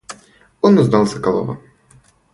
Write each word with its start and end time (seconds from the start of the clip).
Он 0.61 0.79
узнал 0.79 1.05
Соколова. 1.05 1.59